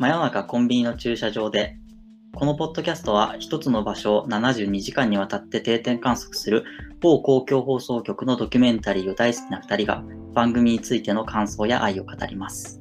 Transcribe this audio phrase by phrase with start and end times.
[0.00, 1.76] 真夜中コンビニの駐車場で
[2.34, 6.64] このポッドキャストは一つの場所を72時間にわたって定点観測する
[7.00, 10.02] 某公共放送局のドキュメンタリーを大好きな2人が
[10.32, 12.80] 番組についての感想や愛を語ります。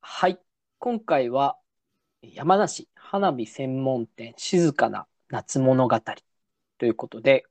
[0.00, 0.40] はい。
[0.80, 1.58] 今回は
[2.22, 6.00] 山梨花火専門店静かな夏物語
[6.76, 7.44] ということで、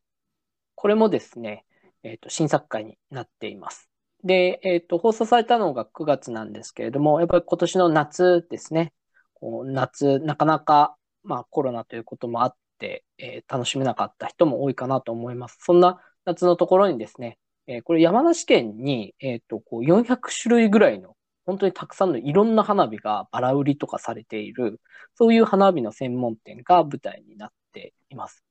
[0.76, 1.64] これもですね、
[2.04, 3.89] えっ、と、新作会になっています。
[4.24, 8.94] で、えっ、と、放送されたのが9月なんですけれども、やっぱり今年の夏ですね、
[9.34, 15.58] こう夏、なかなか、まあコロナということもあって、えー楽しめなかった人も多いかなと思います。
[15.62, 24.82] そんな夏のところにですね、えーこれ山梨県に、えっ、と、こう400種類ぐらいの本当にたくさんのいろんな花火がバラ売りとかされている、
[25.16, 28.44] そういう花火の専門店が舞台になっています。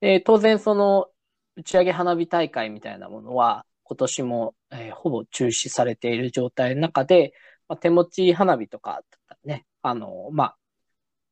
[0.00, 1.08] で当然その
[1.56, 7.32] 打ち上げ花火大会みたいなものは今年も、えーほぼ中止されている状態の中で、
[7.66, 10.56] まあ、手持ち花火とかだったらね、あの、まあ、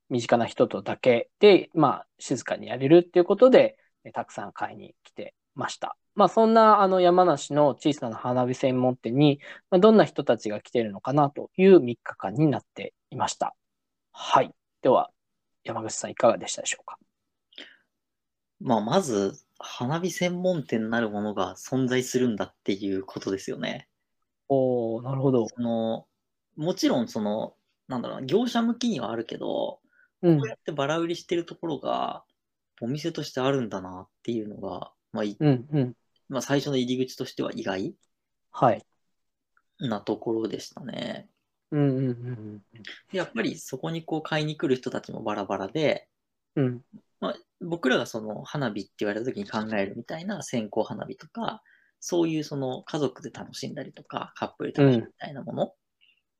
[0.09, 5.97] 身近な人とだけで、まあ、静かにやれるっていうことで、えーたくさん買いに来てました。
[6.17, 9.39] まあ、そんなあの山梨の小さな花火専門店に、
[9.71, 13.55] まあ、どんな人たちが来ているのかなという3日間になっていました。
[14.13, 14.53] はい。
[14.83, 15.13] では、
[15.63, 16.99] 山口さんいかがでしたでしょうか？
[18.61, 23.89] まあ、まず、花火専門店なるものが存在するんだっていうことですよね。
[24.49, 25.49] おー、なるほど。
[25.49, 26.07] その
[26.57, 27.55] もちろん、その、
[27.87, 29.81] なんだろうな、業者向きにはあるけど、
[30.23, 30.49] うんこう。
[30.49, 32.25] やってバラ売りしてるところが、
[32.81, 35.95] お店としてあるんだなっていうのが、まあ、いうん、うん。
[36.29, 37.95] まあ、最初の入り口としては意外
[38.51, 38.85] はい。
[39.81, 41.29] なところでしたね。
[41.71, 42.63] うん、うん、うん
[43.13, 46.09] でやっぱりそこにこう買いに来る人たちもバラバラで、
[46.57, 46.83] うん。
[47.21, 47.29] うん。
[47.29, 51.63] まあ、僕らがその花火って言われた時に考えるみたいな線香花火とか、
[52.01, 55.73] そういうその家族で楽しんだりとか、カップルで楽しむみたいなもの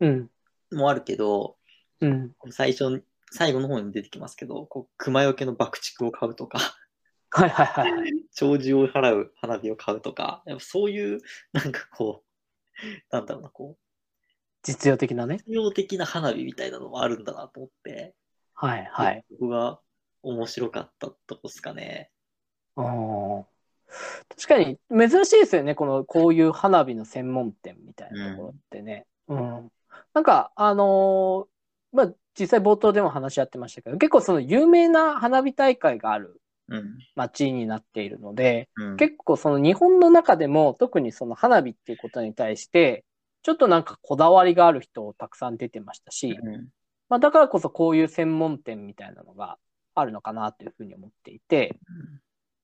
[0.01, 0.31] うん。
[0.73, 1.57] もあるけど、
[2.01, 2.33] うん。
[2.51, 6.59] 最初に、最後の方に出てきますけど、こう熊よけの爆竹を買うとか、
[7.31, 8.13] はい、はい、はいはい。
[8.33, 11.21] 長寿を払う花火を買うとか、やっぱそういう、
[11.53, 13.83] なんかこう、なんだろうな、こう、
[14.63, 15.39] 実用的なね。
[15.47, 18.15] 実用的な花火みたいなのもあるんだなと思って、
[18.55, 19.25] はい、はい。
[19.31, 19.81] そこが
[20.31, 22.11] 面白かったとこですかね。
[22.77, 23.45] あー
[24.29, 25.75] 確かに珍しいですよね。
[25.75, 29.07] この、こういう花火の専門店みたいなところってね。
[29.29, 29.73] うん。
[30.13, 36.99] なんか、あのーまあ、実際冒頭でも話し合ってましたけど、結構その有名な花火大会があるうん。
[37.17, 43.07] 街になっているので、うん、結構その日本の中でも特にその花火っていうことに対して、
[43.43, 46.69] ちょっとなんかこだわりがある人たくさん出てましたし、うん
[47.09, 49.57] まあだからこそこういう専門店みたいなのが
[50.01, 51.77] あるのかなというふうに思っていて、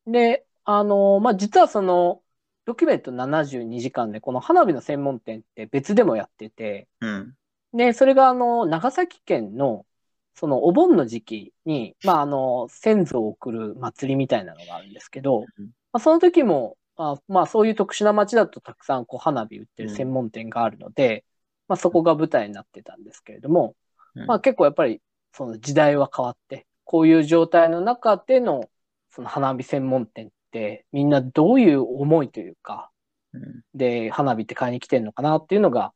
[0.07, 2.23] で、あの、まあ実はその
[2.65, 7.37] ドキュメント72時間でこの花火の専門店って別でもやってて、うん。
[7.73, 9.87] で、それがあの、長崎県の、
[10.35, 15.67] そのお盆の時期に、まああの、先祖を送る祭りみたいなのがあるんですけど、うん。
[15.93, 21.25] まあその時も、あまあそういう特殊な街だとたくさんこう花火売ってる専門店があるので、
[21.69, 23.75] まあそこが舞台になってたんですけれども、
[24.15, 24.27] うん。
[24.27, 25.03] まあ結構やっぱり
[25.33, 28.69] その時代は変わって、こういう状態の中での
[29.11, 32.91] その花火専門店ってみんなどういう思いというか、
[33.33, 35.93] うんで花火って買いに来てるのかなっていうのが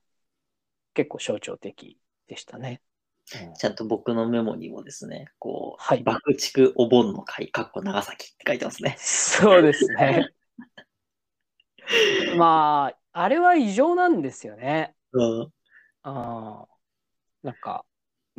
[0.95, 2.81] 結構象徴的でしたね。
[3.59, 8.97] ちゃんと僕のメモにもですね、こう、はい爆竹お盆の会、かっこ長崎って書いてますね。
[8.99, 10.31] そうですね。
[12.39, 14.95] まあ、あれは異常なんですよね。
[15.13, 15.53] うん。
[16.03, 17.85] あーなんか、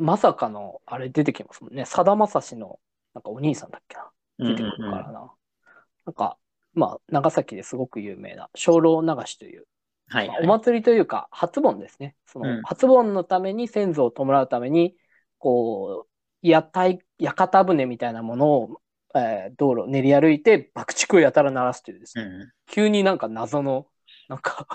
[0.00, 1.84] まさかの、あれ出てきますもんね。
[1.84, 2.80] さだまさしの、
[3.14, 4.10] なんかお兄さんだっけな。
[4.38, 5.32] 出てくるからな。
[6.06, 6.38] なんか、
[6.72, 9.66] まあ、長崎ですごく有名な、精霊流しという、
[10.08, 10.46] はい、はい。
[10.46, 12.16] まあお祭りというか、初盆ですね。
[12.26, 14.96] そうんの、初盆のために先祖を弔うために、
[15.38, 16.10] こう、
[16.42, 18.80] 屋台、屋形船みたいなものを、
[19.14, 22.52] えー道路を練り歩いて爆竹をやたら鳴らすというですね、うん。
[22.66, 23.88] 急になんか謎の、
[24.28, 24.66] なんか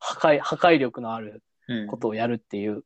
[0.00, 1.86] 破壊、破壊力のあるうん。
[1.86, 2.82] ことをやるっていう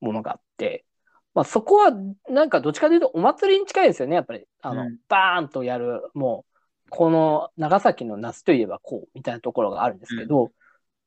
[0.00, 0.84] ものがあって、
[1.34, 1.92] まあそこは
[2.28, 4.44] なんかどっちかというとお祭りに近いですよね、やっぱり。
[4.60, 6.44] あの、うんバーンとやる、も
[6.86, 10.50] う、この長崎の夏といえばこうみたいなところがあるんですけど、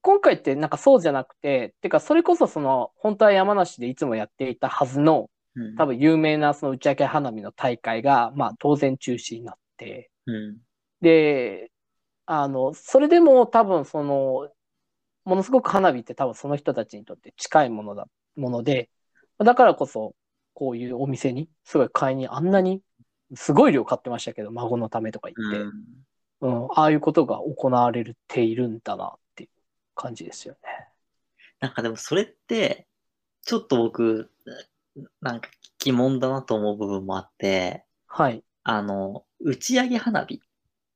[0.02, 10.58] 今回ってなんかそうじゃなくて、てかそれこそその、本当は山梨でいつもやっていたはずの、うん多分有名なその打ち上げ花火の大会が、まあ当然中止になって、うん。
[11.02, 11.72] で、
[12.26, 14.50] あの、それでも多分その、
[15.26, 18.90] ものすごく花火って多分その人たちにとって近いものだ、もので、
[19.44, 20.16] だからこそ、
[20.54, 22.82] こういうお店に、すごい買いにあんなに、
[23.36, 25.74] すごい量買ってましたけど、孫のためとか言って、うん
[26.42, 29.50] うん、ああいうことが行われているんだなっていう
[29.96, 30.60] 感じですよね。
[31.60, 32.88] なんかでもそれって、
[33.44, 34.32] ちょっと僕、
[35.22, 35.50] なんか
[35.80, 38.44] 疑問だなと思う部分もあって、はい。
[38.64, 40.42] あの、打ち上げ花火。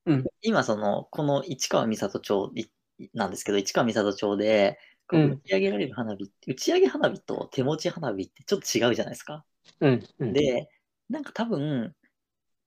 [0.06, 2.66] うん今その、この市川三郷町い
[3.14, 9.46] なんですけど、市川三郷町で、こううん打ち上げられる花火って、打ち上げ花火と手持ち花火ってちょっと違うじゃないですか。
[9.81, 10.04] うん。
[10.19, 10.69] うん、で、
[11.10, 11.96] なんか多分、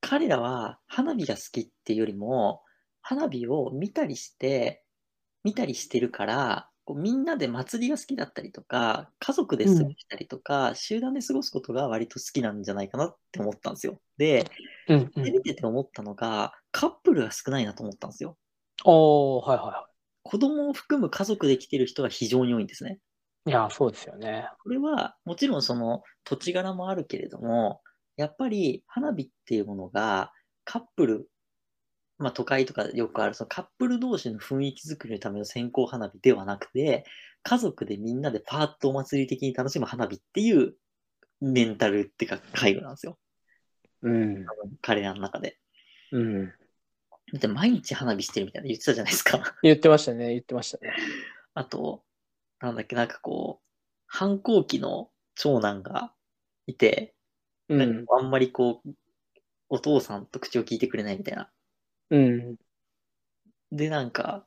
[0.00, 2.62] 彼らは花火が好きっていうよりも、
[3.02, 4.85] 花火を見たりして、
[5.44, 14.00] 見たりしてるから、こうみんなで祭りが好きだったりとか、家族で過ごしたりとか、集団で過ごすことが割と好きなんじゃないかなって思ったんですよ。
[14.17, 14.50] で、
[14.88, 15.12] うん。
[15.14, 18.38] うんで見てて思ったのが、カップルが少ないなと思ったんですよ。
[18.84, 19.88] おー、はいはいは
[20.29, 22.99] 子供を含む家族で来てる人が非常に多いんですね。
[23.47, 23.51] い。
[23.51, 24.47] いや、そうですよね。
[24.63, 27.81] これはもちろんその土地柄もあるけれども、
[28.19, 30.31] やっぱり花火っていうものが
[30.65, 31.31] カップル、
[32.19, 37.07] まあ都会とかでよくあるそのカップル同士の雰囲気作りのための線香花火ではなくて、
[37.43, 40.75] 家族でみんなでパーッとお祭り的に楽しむ花火っていう
[41.41, 43.17] メンタルっていうか回路なんですよ。
[44.03, 44.45] うん。
[44.83, 45.59] 彼らの中で。
[46.13, 46.53] うん。
[47.33, 49.57] だって毎日花火してるみたいなの言ってたじゃないですか。
[49.63, 50.31] 言ってましたね。
[50.31, 50.93] 言ってましたね。
[51.55, 52.05] あと、
[52.61, 53.69] なんだっけ、なんかこう、
[54.07, 56.15] 反抗期の長男が
[56.67, 57.15] いて、
[57.69, 57.79] うん。
[57.79, 58.91] なんかあんまりこう、
[59.69, 61.51] お父さんと口を聞いてくれないみたいな。
[62.11, 62.57] うん。
[63.71, 64.47] で、なんか、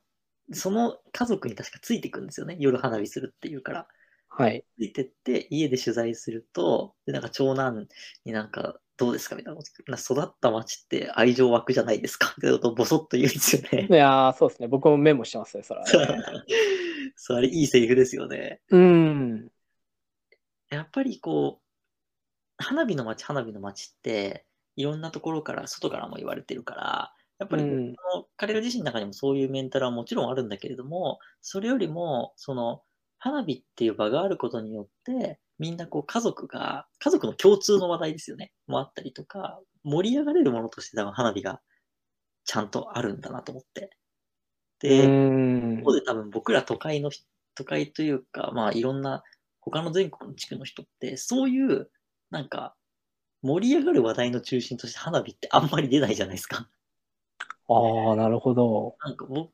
[0.52, 2.58] その家族に確かついてくんですよね。
[2.60, 3.88] 夜花火するっていうから。
[4.34, 4.64] はい。
[4.78, 7.88] ついてって、家で取材すると、で、なんか長男
[8.24, 9.36] になんか、どうですか？
[9.36, 12.28] みたいなな育った町って愛情湧くじゃないですか？
[12.28, 13.88] ってことをボソッと言うんですよね。
[13.90, 14.68] いやー、そうですね。
[14.68, 15.92] 僕もメモしてますね、それはね。
[17.16, 18.62] そう、あれいいセリフですよね。
[18.70, 19.52] うん。
[20.70, 24.46] やっぱりこう、花火の街、花火の街って、
[24.76, 27.96] いろんなところから、外からも言われてるから、やっぱりこううん
[28.38, 32.84] 彼ら自身の中にもそういうメンタルはもちろんあるんだけれども、それよりも、その、
[33.24, 38.52] 花火っていう場があることによって、みんなこう家族が、家族の共通の話題ですよね。
[38.66, 41.62] もあったりとか、盛り上がれるものとして多分花火が
[42.46, 43.92] ちゃんとあるんだなと思って。
[44.80, 47.24] で、うん一方で多分僕ら都会の人、
[47.54, 49.22] 都会というか、まあいろんな
[49.60, 51.92] 他の全国の地区の人って、そういう、
[52.32, 52.74] なんか、
[53.44, 56.68] 盛り上がる話題の中心として花火ってあんまり出ないじゃないですか。
[57.70, 58.96] ああ、なるほど。
[59.04, 59.52] なんか僕、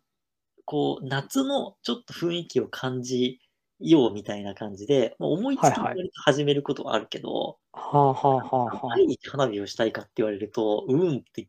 [0.64, 3.42] こう、夏のちょっと雰囲気を感じ
[3.80, 11.48] ようみたいな感じで、もう思いつきで始めることはあるけど、はあはあはあは毎日花火をしたいかって言われると、うんって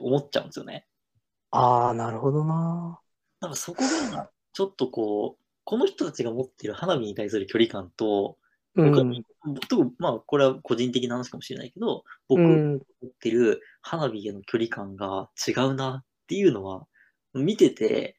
[0.00, 0.86] 思っちゃうんですよね。
[1.50, 1.86] あ。
[1.86, 3.00] ああ、なるほどな。
[3.40, 3.82] なんかそこ
[4.12, 8.38] が、ちょっとこう、この人たちが持っている花火に対する距離感と、
[8.74, 8.92] うん。
[8.92, 12.72] 僕まあ、これは個人的な話かもしれないけど、僕がうん。
[13.02, 16.86] 持ってる花火への距離感が違うなっていうのは、
[17.34, 18.16] 見てて、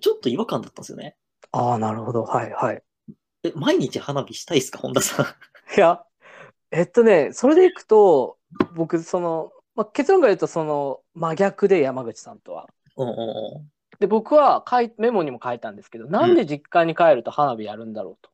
[0.00, 1.16] ちょっと違和感だったんですよね。
[1.52, 2.24] ああ、なるほど。
[2.24, 2.82] はいはい。
[3.48, 5.26] え、毎日花火したいですか、本田さん。
[5.76, 6.04] いや、
[6.70, 8.38] えっとね、それでいくと、
[8.74, 12.68] 僕、その、まあ、結論から言うと、その、真逆で山口さんとは。
[12.96, 13.72] うんうんうん。
[14.00, 18.26] で、僕は書いメモにも書いたんですけど、なんで実家に帰ると花火やるんだろう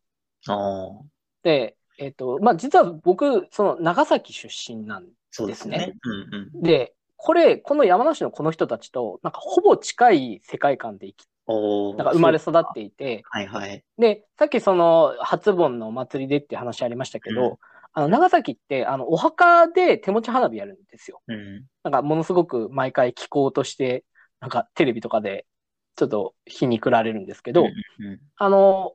[0.47, 0.53] と。
[0.53, 1.05] ああ、
[1.43, 5.79] で、えっと、まあ、実は僕、その長崎出身なんそうですね。
[5.79, 6.63] ですうんうん。
[6.63, 13.84] で、これ、この山梨のこの人たちと、なんかほぼ近い世界観で生き、なんか生まれ育っていて、はいはい。
[13.98, 17.56] で、さっきその初盆のお祭りでって話ありましたけど、うん
[17.96, 21.22] あの長崎ってあのお墓で手持ち花火やるんですよ。
[21.29, 21.65] うん。
[21.84, 24.05] なんかものすごく毎回気候として、
[24.41, 25.46] なんかテレビとかで
[25.94, 28.94] ちょっと皮肉られるんですけど、うんうんあの、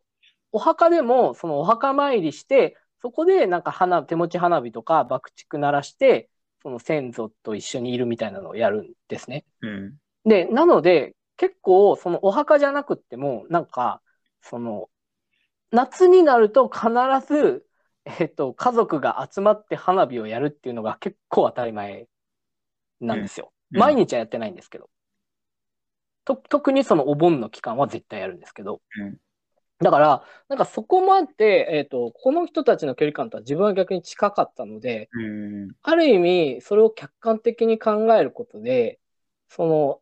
[0.52, 6.30] お墓でもそのお墓参りして、そこでなんか花、手持ち花火とか爆竹鳴らして、
[6.62, 9.46] その先祖と一緒にいるみたいなのをやるんですね。
[9.62, 9.94] うん。
[10.26, 14.02] で、なので、結構、そのお墓じゃなくっても、なんか、
[14.42, 14.90] その、
[15.72, 16.90] 夏になると必
[17.28, 17.66] ず、
[18.06, 22.08] えっと、家族が集まって花火をやるっていうのが結構当たり前
[23.00, 23.54] なんですよ。
[23.74, 24.90] うん毎日はやってないんですけど。
[26.26, 28.82] と、特にそのお盆の期間は絶対やるんですけど。
[28.98, 29.20] うん
[29.80, 35.70] だから、なんかそこまで、えっと、この人たちの距離感とは自分は逆に近かったので、うん。
[35.84, 39.00] ある意味、それを客観的に考えることで、
[39.48, 40.02] その、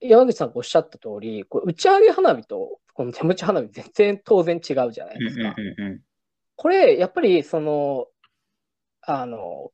[0.00, 5.54] 山口さんがおっしゃった通り、こう打ち上げ花火と、この手持ち花火全然当然違うじゃないうんですか。
[5.56, 6.00] うんうん
[6.58, 8.06] これ、やっぱり、その、
[9.02, 9.72] あの、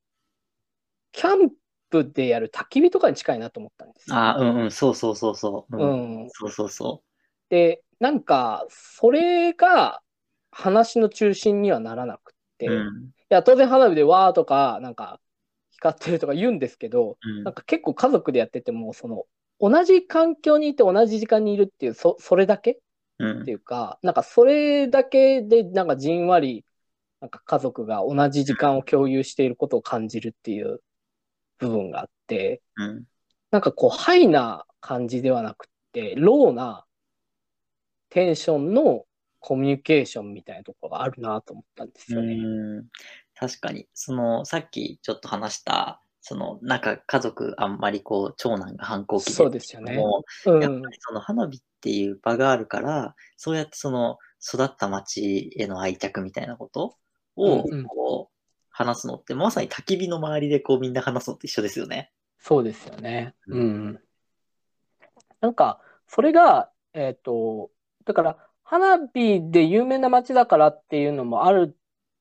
[1.12, 1.52] キャン
[1.90, 4.16] プでやる焚き火とかに近いなと思ったんですよ。
[4.16, 4.70] あーうんうん。
[4.72, 5.76] そうそうそうそう。
[5.76, 5.86] う。
[5.86, 6.28] ん。
[6.32, 7.02] そうそうそ
[7.50, 10.02] で、なんか、それが
[10.50, 12.70] 話の中心にはならなくって、う。
[12.70, 13.10] いうん。
[13.28, 15.20] や、当然花火でわーとか、なんか、
[15.70, 19.24] 光ってるとか言うんですけど、うんなんか結構家族でやってても、その、
[19.62, 22.80] 同じ環境にいて同じ時間にいるっていう、そ、それだけ？
[23.18, 26.64] うんっていうか、なんかそれだけでなんかじんわり、
[27.20, 30.80] なんか家族が同じ時間を共有していることを感じるっていう
[31.58, 33.04] 部分があって、うん。
[33.52, 36.84] なんかこう、ハイな感じではなくて、ローな
[38.10, 39.04] テンションの
[39.38, 42.34] コミュニケーションみたいなところがあるなと思ったんですよね。
[42.34, 42.86] うん
[43.34, 49.96] 確かに、その、さっきちょっと話した、その、なんか家族あんまりこう、長男が反抗期でそうですよね。
[49.96, 50.88] もうんやっぱ。
[50.88, 56.96] りその花火っていう場があるから、そうやってその育った町への愛着みたいなこと
[57.34, 58.36] をうんうんこう
[58.70, 62.12] 話すのって、まさに焚き火の周りでこうみんな話すのと一緒ですよね。
[62.38, 63.34] そうですよね。
[63.48, 64.00] ううん。
[65.40, 67.70] なんか、それが、えっ、と、
[68.04, 71.76] だから、花火で有名な街だからっていうのもある、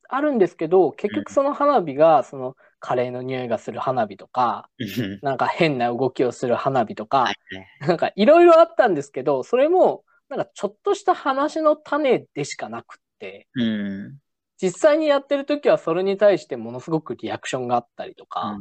[0.10, 5.20] あるんですけど、結局その花火が、その、カレーの匂いがする花火とか、うん。
[5.22, 7.32] なんか変な動きをする花火とか、
[7.80, 14.18] なんかいろいろあったんですけど、それも、なんかちょっとした話の種でしかなくって、うん。
[14.62, 18.58] 実際にやってる時はそれに対してものすごくリアクションがあったりとか、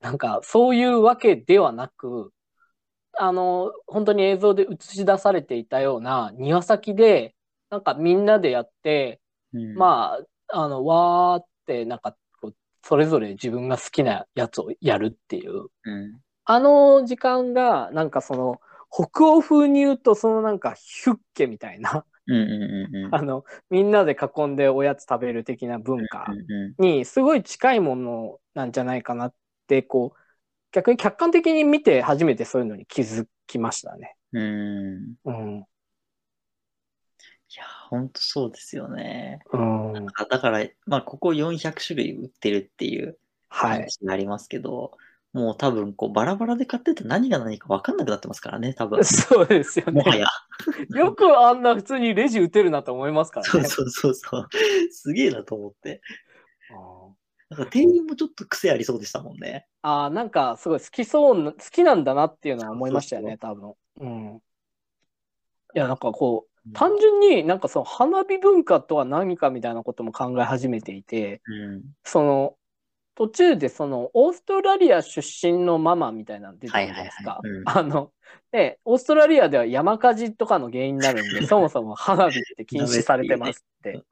[0.00, 2.32] なんかそういうわけではなく、
[3.18, 7.34] あの、本当に映像で映し出されていたような庭先で、
[7.70, 9.20] なんかみんなでやって、
[9.52, 9.74] うん。
[9.74, 10.18] ま
[10.48, 12.16] あ、あの、わーって、なんか
[12.82, 16.20] それぞれ自分が好きなやつをやるっていう、うん。
[16.44, 18.60] あの時間が、なんかその、
[18.90, 26.26] 北欧風に言うと、そのなんかヒュッケみたいな、うんうん あの、みんなで囲んでおやつ食べる的な文化
[26.78, 29.34] にすごい近いものなんじゃないかなっ
[29.66, 30.18] て、こう、
[30.72, 34.16] 逆に客観的に見て初めてそういうのに気づきましたね。
[34.32, 35.16] んうん。
[35.24, 35.64] うん。
[37.54, 39.40] いや、ほんとそうですよね。
[39.52, 39.96] うん。
[40.14, 43.18] あだから、まあ、ここ400種類売ってるっていう
[43.48, 43.80] はい。
[43.80, 44.92] 話がありますけど、
[45.34, 49.04] もう多分、こう、バラバラで買ってて何が何か分かんなくなってますからね、多分。
[49.04, 49.92] そうですよね。
[49.92, 50.26] もはや。
[50.96, 53.50] よくあんな普通にレジ打てるなと思いますからね。
[53.50, 54.48] そうそうそうそう。
[54.90, 56.00] すげえなと思って。
[56.70, 59.66] うんなんか店員もちょっと癖ありそうでしたもんね。
[59.82, 63.74] ああ、なんかすごい好きそうな、好きなんだなっていうのは思いましたよね、多分。
[64.00, 64.42] うん。
[65.74, 71.82] いや、なんかこう、単純になんかその花火文化とは何かみたいなことも考え始めていて、うん。
[72.04, 72.56] その、
[73.14, 77.40] 途中でその、オーストラリア出身のママみたいなの出てくるじゃないですか。
[77.66, 78.12] あの、
[78.52, 84.02] で、オーストラリアでは山火事とかの原因になるんで、 そもそも花火って禁止されてますって。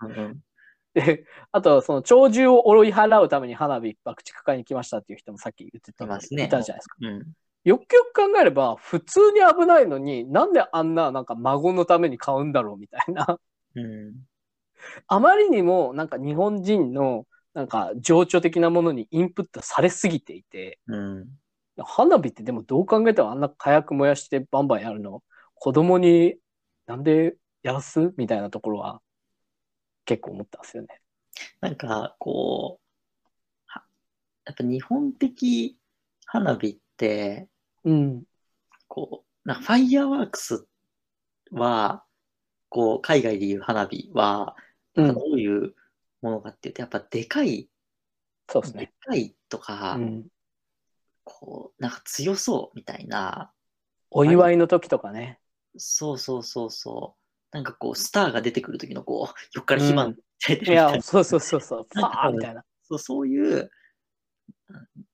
[0.92, 6.96] で、あと、その鳥獣を追い払うために花火爆竹買いに来ましたっていう人もさっき言ってたねいたじゃないですか。
[7.00, 7.32] うん。
[7.64, 13.38] よくよく考えれば、普通に危ないのに、なんであんな、なんか孫のために買うんだろうみたいな。
[13.74, 14.14] うん。
[15.06, 21.28] あまりにも、なんか日本人の、なんか情緒的なものにインプットされすぎていて、うん。
[21.76, 25.22] 花火ってでもどう考えてもあんな火薬燃やしてバンバンやるの、
[25.54, 26.36] 子供に
[26.86, 28.12] なんでやらす？
[28.16, 29.02] みたいなところは
[30.04, 31.00] 結構思ったんですよね。
[31.60, 32.84] なんか、こう、
[33.66, 33.82] は
[34.44, 35.76] やっぱ日本的
[36.24, 37.48] 花火って、
[37.84, 38.24] うん。
[38.88, 40.66] こう、なんかファイヤーワークス
[41.50, 42.04] は、
[42.68, 44.56] こう、海外でいう花火は、
[44.94, 45.14] うん。
[45.14, 45.74] どういう
[46.22, 47.68] ものかっていうと、やっぱでかい、で
[48.48, 48.92] そうですね。
[49.00, 50.26] かいとか、うん。
[51.24, 53.52] こう、なんか強そうみたいな、
[54.10, 55.38] お祝いの時とかね。
[55.76, 57.16] そうそうそうそ
[57.52, 61.86] う、なんかこう、スターが出てくる時のこう、横から火花出てるみいたいな、や、そうそうそうそう。
[61.88, 62.64] フ なんかァーみたいな。
[62.82, 63.70] そうそういう、うん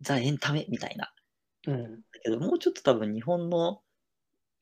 [0.00, 1.12] ザ・エンタメみたいな。
[1.66, 2.02] うん。
[2.30, 3.80] だけど、もうちょっと多分日本の、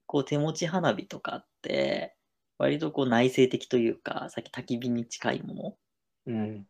[0.06, 2.14] こう、手持ち花火とかって、
[2.58, 5.76] 割とこう内省的というか、さっき焚き火に近いもの、
[6.26, 6.66] うん。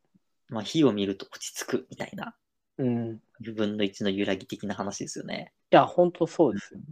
[0.49, 2.35] まあ火を見ると落ち着くみたいな、
[2.79, 3.21] うん。
[3.55, 5.53] 分の1の揺らぎ的な話ですよね。
[5.71, 6.87] や、本当そうですよね。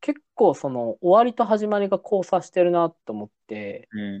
[0.00, 4.14] 結構その終わりと始まりが交差してるなと思って、うん。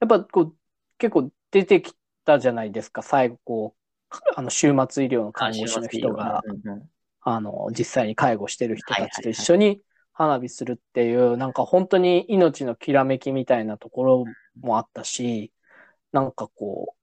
[0.00, 0.54] やっぱこう
[0.98, 3.74] 結構出てきたじゃないですか、最後こ
[4.10, 6.90] う、あの終末医療の看護師の人が、うんうん
[7.24, 9.80] あの、実際に介護してる人たちと一緒に
[10.12, 14.24] 花火するっていう、なんか本当に命のきらめきみたいなところ
[14.60, 15.52] もあったし、
[16.12, 16.94] なんかこ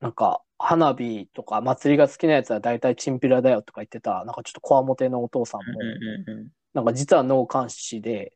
[0.00, 8.34] う、なんか花火とか祭りが好きなやつは大体チンピラだよとか言ってた、なんかちょっとこわもてのお父さんも、うんうんうんなんか実は脳幹視で、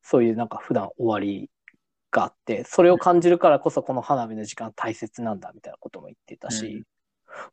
[0.00, 1.50] そういうなんか普段終わり
[2.12, 6.84] があって、それを感じるからこそこの花火の時間大切なんだみたいなことも言ってたし、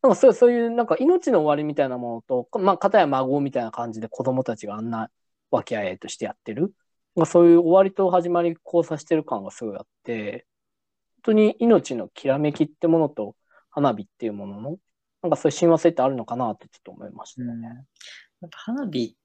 [0.01, 5.09] なんかそうそういうなんか命の終わりみたいなものと、まあ、片や孫みたいな感じで子供たちがあんな
[5.49, 6.73] 和気あいあいとしてやってる。
[7.15, 10.45] まあ、そういう終わりと始まり交差してる感がすごいあって、
[11.15, 13.35] 本当に命のきらめきってものと
[13.69, 14.77] 花火っていうものの、
[15.21, 17.53] なんかそういう親和性ってあるのかなってちょっと思いましたね。
[17.53, 17.61] うん
[18.41, 19.15] やっぱ花火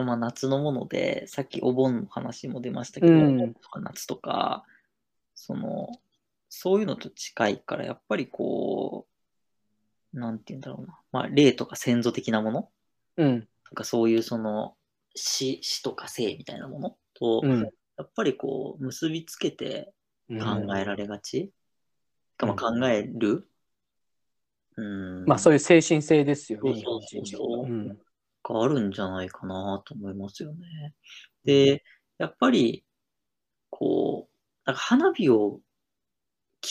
[0.00, 4.64] まあ夏のもので、さっきお盆の話も出ましたけど、うん夏とか、
[5.34, 5.88] その、
[6.48, 9.11] そういうのと近いから、やっぱりこう、
[10.12, 10.98] なんて言うんだろうな。
[11.12, 12.68] まあ、霊とか先祖的なもの？
[13.16, 13.48] うん。
[13.68, 14.76] とか、そういうその、
[15.14, 16.96] 死、死とか生みたいなもの？
[17.14, 17.60] と、うん。
[17.62, 19.92] やっぱりこう、結びつけて
[20.28, 20.36] 考
[20.76, 21.52] えられがち？
[22.36, 23.48] かまあうん考える？
[24.76, 25.24] うん。
[25.26, 27.62] まあそういう精神性ですよね、日そう本そうそうそう人の。
[27.62, 27.98] うん。
[28.44, 30.94] があるんじゃないかなと思いますよね。
[31.44, 31.84] で、
[32.18, 32.84] やっぱり、
[33.70, 34.32] こう、
[34.64, 35.60] なんか花火を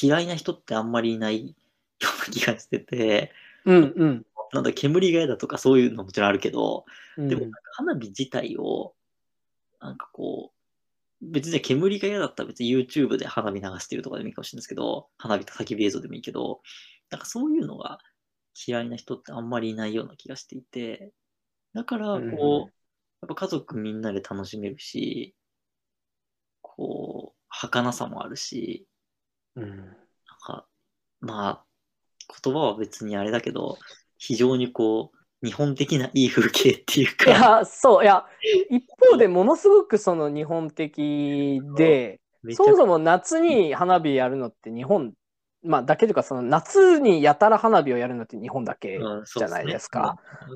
[0.02, 1.56] 嫌いな人ってあんまりいない
[2.02, 3.32] ような気がしてて、
[3.66, 4.26] うんうん。
[4.54, 6.86] なんだ、煙が嫌だとかそういうのももちろんあるけど、
[7.18, 7.28] うん。
[7.28, 8.96] でも花火自体を、
[9.80, 10.62] なんかこう、
[11.22, 16.62] 別に煙が嫌だったら別に YouTube で花火流してるとかでもいいかもしれないですけど、花火と焚き火映像でもいいけど、
[17.10, 18.00] なんかそういうのが
[18.68, 21.14] 嫌いな人ってあんまりいないような気がしていて、
[21.74, 22.34] だから、こう、うん。
[23.22, 25.36] やっぱ家族みんなで楽しめるし、
[26.62, 28.88] こう、儚さもあるし、
[29.56, 29.78] うん。
[29.78, 29.96] なん
[30.42, 30.68] か、
[31.20, 31.66] まあ、
[32.44, 33.80] 言葉は別にあれだけど、
[34.18, 38.26] 非常にこう、日本的ないい風景っていういか、や、そう、いや、
[38.70, 42.20] 一方でものすごくその日本的で、
[42.50, 45.14] そもそも夏に花火やるのって日本、
[45.64, 50.18] まあだけというか、その夏にやたら花火をやるのって日本だけじゃないですか。
[50.50, 50.56] そ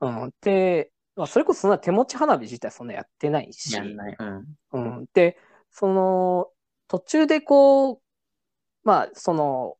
[0.00, 0.34] ううん。
[0.42, 4.16] で、まあ、それこそそんな手持ち花火自体そんなやってないし、やんない。
[4.18, 4.56] うん。
[4.72, 5.06] うん。
[5.14, 5.38] で、
[5.70, 6.52] その、
[6.88, 8.02] 途中でこう、
[8.84, 9.78] まあ、その、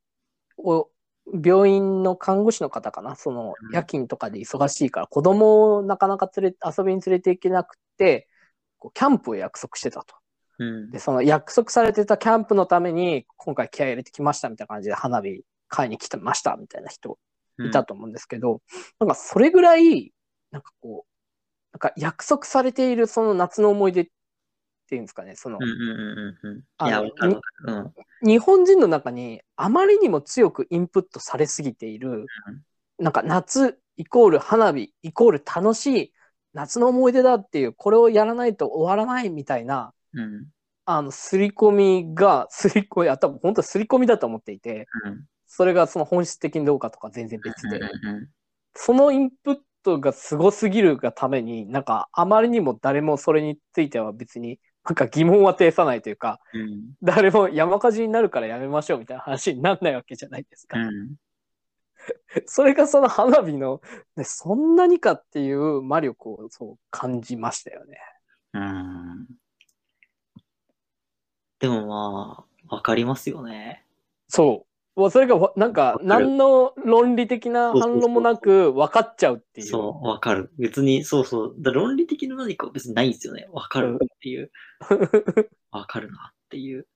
[0.59, 0.91] お
[1.33, 3.75] 病院の看護師の方かな、そのうん。
[3.75, 8.29] 夜勤とかで忙しいから、子供をなかなか連れ、遊びに連れて行けなくて、
[8.79, 10.15] こうキャンプを約束してたと。
[10.59, 10.91] うん。
[10.91, 17.19] で、その約束されてたキャンプのために、今回気合い入れてきましたみたいな感じで花火買いに来てましたみたいな人
[17.59, 18.61] いたと思うんですけど、
[19.01, 20.13] なんかそれぐらい、
[20.51, 21.15] なんかこう、
[21.73, 24.07] なんか約束されているその夏の思い出っ
[24.87, 25.59] ていうんですかね、その。
[28.23, 32.27] 日本人の中にあまりにも強くインプットされすぎている、
[32.99, 36.13] なんか夏イコール花火イコール楽しい
[36.53, 40.47] 夏の思い出だっていう、これをやらないと終わらないみたいな、うん。
[40.87, 45.25] あの、刷り込みが、刷り込み、あ、多分本当刷り込みだと思っていて、うん。
[45.47, 47.87] それがその本質的にどうかとか全然別で、うんう
[48.21, 48.29] ん
[48.77, 56.95] そのインプットがすごすぎるがために、なんかあまりにも誰もそれについては別に、なんか疑問は呈さないというか、うん。
[57.03, 60.79] 誰も山火事になるからやめましょうみたいな話にならないわけじゃないですか。
[60.79, 61.15] うん。
[62.47, 63.81] それがその花火の、
[64.17, 67.99] ね、そんなにかっていう魔力をそう感じましたよね。
[68.53, 69.27] うん。
[71.61, 73.85] でもまあ、わかりますよね。
[74.29, 74.74] そう。
[74.97, 79.67] もうそれがわなんか何の論理的な反論もなく分かっちゃうっていう。
[79.67, 80.53] そう、わかる。
[80.59, 81.55] 別に、そうそう。
[81.59, 83.49] だ論理的な何かは別にないんですよね。
[83.53, 84.53] わかるっていう。
[85.73, 86.87] わかるなっていう。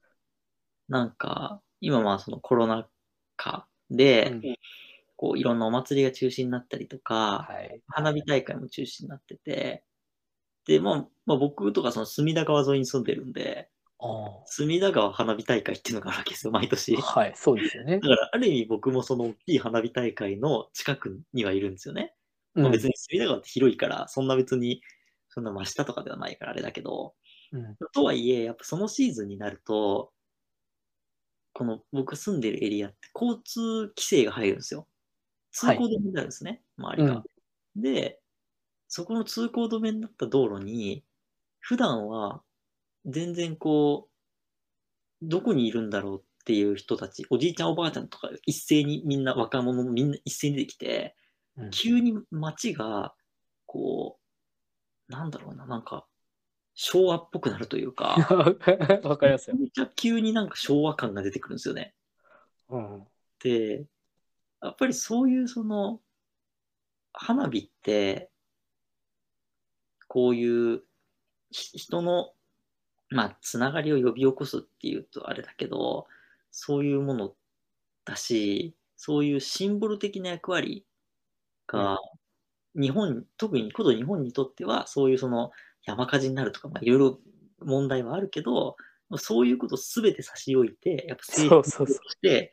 [0.89, 2.89] なんか、今まあそのコロナ
[3.37, 4.43] 禍で、うん
[5.21, 7.83] こういろんなお祭りが中止になったりとか、はい。
[7.89, 9.83] 花火大会も中止になってて、
[10.65, 13.69] で、まあ、まあ、僕とかその隅田川沿いに住んでるんで、
[14.01, 16.95] あ隅田川花火大会っていうのがあるわけですよ、毎年。
[16.95, 18.09] ーはい、そうですよねだ。
[18.09, 22.15] から、ある意味僕もその大きい花火大会の近くにはいるんですよね。
[22.55, 24.83] うんまあ、別に隅田川って広いから、そんな別に、
[25.29, 27.15] そんな真下とかではないからあれだけど、
[27.53, 30.13] うんとはいえ、やっぱそのシーズンになると、
[31.53, 34.87] この僕住んでるエリアって交通規制が入るんですよ。
[35.51, 37.25] 通行止めになるんですね、周りが。
[37.75, 38.21] で、
[38.87, 41.05] そこの通行止めになった道路に、
[41.61, 42.43] 普段は
[43.09, 51.17] 全然こう、どこにいるんだろうっていう人たち、おじいちゃんおばあちゃんとか一斉にみんな若者もみんな一斉に出てきて、
[51.57, 53.15] うん急に街が、
[53.67, 54.21] こ
[55.09, 56.07] う、なんだろうな、なんか、
[56.75, 58.15] 昭和っぽくなるというか、
[59.03, 59.57] わかりますよ。
[59.57, 61.97] めっちゃ急になんか昭和感が出てくるんですよね。
[62.69, 63.09] うん
[63.41, 63.87] で、
[64.61, 66.01] やっぱりそういうその、
[67.13, 68.31] 花火って、
[70.07, 70.85] こういう
[71.51, 72.33] ひ人の、
[73.11, 76.07] まあ、つながりを呼び起こすっていうとあれだけど、
[76.51, 77.35] そういうもの
[78.05, 80.85] だし、そういうシンボル的な役割
[81.67, 81.99] が、
[82.75, 85.53] 日本、特にこと日本にとっては、そういうその
[85.85, 87.21] 山火事になるとか、まあ、いろいろ
[87.61, 88.77] 問題はあるけど、
[89.17, 92.53] そういうことすべて差し置いて、やっぱそうそうそうとして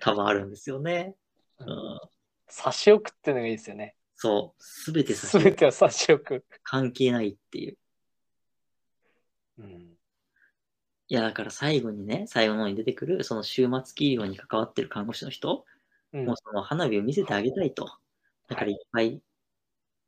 [0.00, 1.16] 多分あるんですよね。
[1.58, 2.00] ううんん、
[2.46, 3.96] 差し置くっていうのがいいですよね。
[4.14, 6.44] そう、すべて差しす置いてべては差し置く。
[6.62, 7.78] 関係ないっていう。
[9.58, 9.95] うん
[11.08, 15.64] いや、だから最後にね、最後の方に出てくる、その終末期医療に関わってる看護師の人、
[16.12, 17.90] うんもうその花火を見せてあげたいと。
[18.48, 19.20] だからいっぱい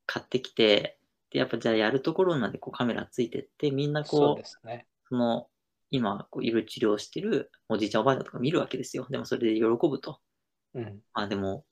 [0.07, 0.99] 買ってきて、
[1.31, 4.87] で、やっぱじゃあやるところまでこうカメラついてって、みんなこう、ですね。
[5.09, 5.49] その、
[5.91, 9.07] 今、こう、いろいろ治療してるおじいちゃんおばあちゃんとか見るわけですよ。
[9.11, 10.21] でもそれで喜ぶと。
[10.75, 11.03] うん。
[11.13, 11.65] まあでも、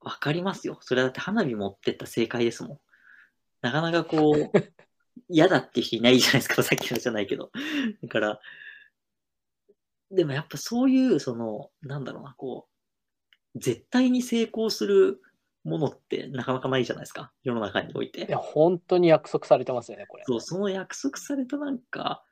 [0.00, 0.78] わかりますよ。
[0.82, 2.78] それだって花火持ってった正解ですもん。
[3.62, 4.52] なかなかこう、
[5.28, 6.62] 嫌だって人いないじゃないですか。
[6.62, 7.50] さっきのじゃないけど。
[8.02, 8.40] だから、
[10.10, 12.68] でもやっぱそういう、その、なんだろうな、こ
[13.54, 15.20] う、絶対に成功する
[15.64, 17.32] ものってなかなかないじゃないですか。
[17.42, 18.30] 世の中においてい。
[18.30, 20.24] や、本当に約束されてますよね、これ。
[20.26, 22.24] そう、その約束されたなんか、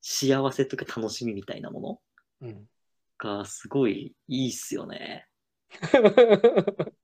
[0.00, 2.68] 幸せとか楽しみみたいなものうん。
[3.18, 5.26] がすごいいいっすよね。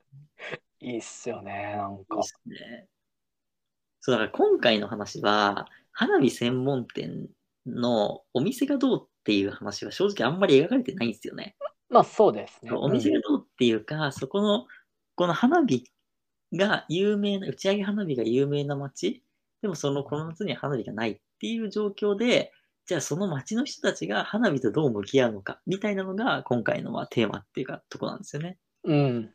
[0.81, 2.23] いいっすよね、なんかいいっ。
[2.23, 2.89] すね。
[4.03, 7.29] そう、だから今回の話は、花火専門店
[7.67, 11.57] のお店がどうっていう話は正直あんまり描かれてないんですよね。
[11.89, 12.73] まあそうですね。
[12.73, 14.67] お店がどうっていうか、そこの、
[15.15, 15.85] この花火
[16.53, 19.23] が有名な、打ち上げ花火が有名な街、
[19.61, 22.53] でもその、この夏には花火がないっていう状況で、
[22.87, 28.59] じゃあその街の人たちが花火とどう向き合うのか、みたいなのが今回のまあテーマっていうか、とこなんですよね。
[28.83, 29.35] うん。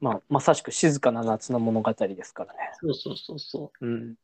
[0.00, 2.58] まあ、まさしく静かな夏の物語ですからね。
[2.80, 3.86] そうそうそうそう。
[3.86, 4.14] うん。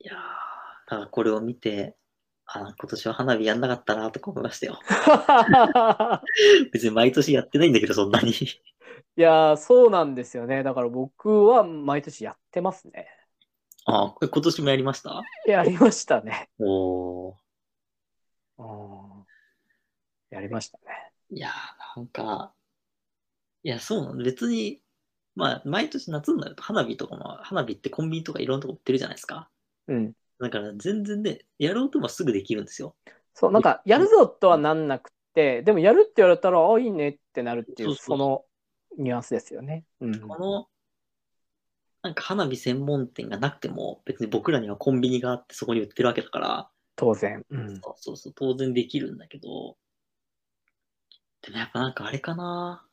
[0.00, 1.96] いやー、だからこれを見て、
[2.46, 4.78] あ今年は花火やんなかったなとか思いましたよ。
[6.72, 8.30] 別に毎年やってないんだけど、そんなに。
[8.32, 8.36] い
[9.20, 10.62] やー、そうなんですよね。
[10.62, 13.06] だから僕は毎年やってますね。
[13.84, 15.22] あえ今年もやりました？
[15.46, 16.50] やりましたね。
[16.58, 17.34] おー。
[18.58, 19.26] うん
[20.30, 20.84] やりましたね。
[21.30, 22.54] いやー、なんか、
[23.64, 24.22] いや、そうなの。
[24.22, 24.80] 別に、
[25.34, 29.48] まあ、毎年夏になると花火とかも、花火ってコンビニとかいろんなとこ売ってるじゃないですか。
[29.88, 30.12] うん。
[30.40, 32.96] だから全然ね、やろうともすぐできるんですよ。
[33.34, 38.44] そう、なんか、やるぞとはなんなくて、でもやるって言われたら、あ、いいねってなるっていう、そうそうその
[38.98, 39.84] ニュアンスですよね。
[40.00, 40.20] うん。
[40.20, 40.68] この、
[42.02, 47.44] なんか花火専門店がなくても、別に僕らにはコンビニがあってそこに売ってるわけだから、当然。
[47.48, 47.80] うん。
[47.80, 49.76] そうそうそう、当然できるんだけど、
[51.42, 52.84] でもやっぱなんかあれかな。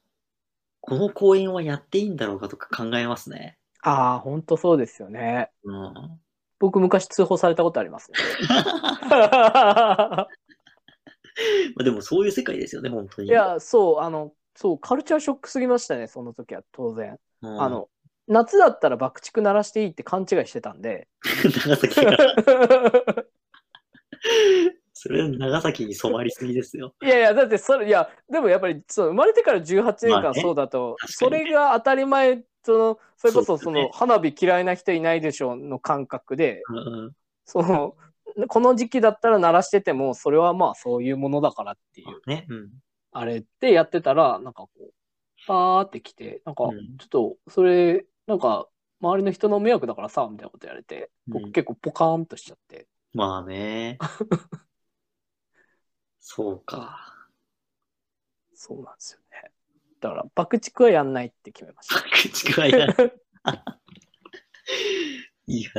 [0.90, 3.58] この公演はやっていいんだろうかとか考えますね。
[3.82, 5.52] ああ、本当そうですよね。
[5.64, 6.20] うん。
[6.60, 8.18] 僕、昔通報されたことありますね。
[9.10, 10.28] ま
[11.80, 13.30] あでもそういう世界ですよね、本当に。
[13.30, 17.18] いや、そう、あの、そう、カルチャーショックすぎましたね、その時は、当然。
[17.42, 17.88] うん、あの、
[18.28, 21.08] 夏だったら爆竹鳴らしていいって勘違いしてたんで。
[21.66, 22.18] 長崎から、
[25.02, 26.94] それは長崎に染まりすぎですよ。
[27.02, 30.42] いやいや、だってそれ、いや、でもやっぱり、そう、生まれてから18年間まあね。
[30.42, 31.44] そうだと、確かそにね。
[31.46, 37.12] れが当たり前、その、それこそ、そそうですよねの、花火嫌いな人いないでしょうの感覚で、うんうん。
[37.46, 37.96] その、
[38.50, 42.70] この時期だったら鳴らしてても、それはまあそういうものだからっていう、ね、うん。
[43.14, 44.92] あれってやってたら、なんかこう、
[45.48, 46.98] パーって来て、なんか、うん。
[46.98, 48.68] ちょっと、それ、なんか、
[49.02, 51.34] 周りの人の迷惑だからさ、みたいなこと言われて、うん。
[51.42, 53.98] 僕結構ポカーンとしちゃって、まあね。
[56.20, 57.28] そうか。
[58.54, 59.52] そうなんですよね。
[60.02, 62.02] だから、爆竹はやんないって決めました。
[62.02, 63.22] 口がやる。
[65.48, 65.70] いや、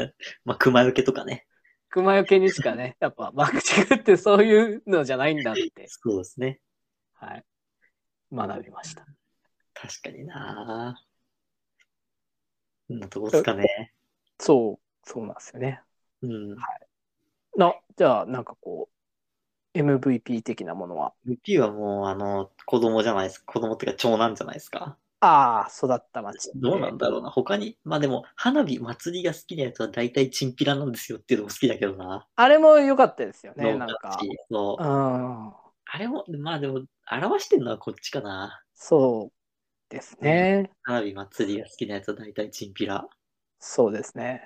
[0.45, 1.47] まあ、熊よけとかね。
[1.91, 6.61] 熊よけにしかね、 やっぱ爆竹ってそういうのじゃないんだって、そうですね。
[7.15, 7.45] はい、
[8.33, 9.07] 学びました。
[9.75, 11.03] 確かにな
[12.89, 13.93] うん、どうですかね。
[14.39, 15.83] そう、そうなんですよね。
[16.23, 16.57] うん。
[17.57, 19.00] な、じゃあ、なんかこう、
[19.75, 23.53] MVP 的なものは、VP はもう、あの、子供じゃないですか。
[23.53, 24.97] 子供っていうか長男じゃないですか。
[25.21, 26.51] ああ、育った町。
[26.57, 27.31] どうなんだろうな。
[27.31, 32.27] 他に、まあでも、花火、祭りが好きなやつは大体チンピラなんですよっていうのも好きだけどな。
[32.37, 34.87] あれも良かったですよね、なんかそうう。
[34.87, 35.53] ん、
[35.85, 38.63] あれも、まあでも、表してるのはこっちかな。
[38.75, 39.33] そう
[39.91, 40.71] ですね。
[40.83, 43.07] 花火、祭りが好きなやつは大体チンピラ。
[43.59, 44.43] そうですね。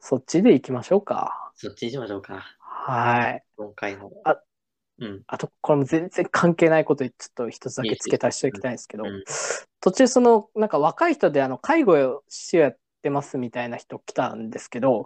[0.00, 1.52] そっちで行きましょうか。
[1.56, 2.44] そっちにしましょうか。
[2.58, 3.43] はい。
[3.56, 4.10] 今回の。
[4.24, 4.40] あ
[5.00, 5.22] うん。
[5.26, 9.24] あと、これも全然関係ないことちょっと一つだけ付け足しておきたいんですけど、うん
[9.80, 15.04] 途中その、なんか若い人であの、介護をしやってますみたいな人来たんですけど、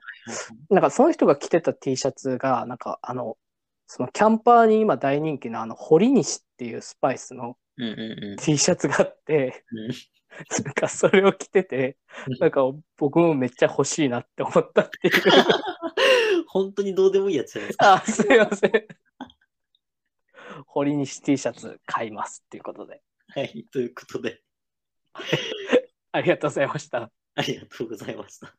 [0.70, 3.37] なんかその人が着てた T シャツが、なんかあの、
[3.88, 9.90] そのキャンパーに今大人気のあの、堀西っていうスパイスのうんうんうん T シャツがあって、うん。
[10.64, 12.62] なんかそれを着ててうん、なんか
[12.96, 15.14] 僕もめっちゃ欲しいなって思ったっていう。
[16.46, 17.92] 本当にどうでもいいやつじゃないですか。
[17.94, 18.72] あ、すいません。
[20.66, 23.02] 堀西 T シャツ買いますっていうことで。
[23.28, 23.66] はい。
[23.70, 24.42] ということで、
[26.12, 27.10] ありがとうございました。
[27.34, 28.54] ありがとうございました。